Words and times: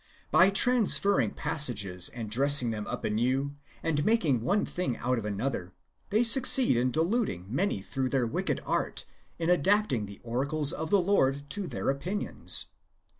By 0.31 0.49
transferring 0.49 1.35
passages, 1.35 2.09
and 2.09 2.31
dressing 2.31 2.71
them 2.71 2.87
up 2.87 3.03
anew, 3.05 3.53
and 3.83 4.03
making 4.03 4.41
one 4.41 4.65
thing 4.65 4.97
out 4.97 5.19
of 5.19 5.25
another, 5.25 5.73
they 6.09 6.23
succeed 6.23 6.75
in 6.75 6.89
deluding 6.89 7.45
many 7.47 7.81
through 7.83 8.09
their 8.09 8.25
wicked 8.25 8.63
art 8.65 9.05
in 9.37 9.51
adapting 9.51 10.07
the 10.07 10.19
oracles 10.23 10.73
of 10.73 10.89
the 10.89 10.99
Lord 10.99 11.47
to 11.51 11.67
their 11.67 11.91
opinions. 11.91 12.65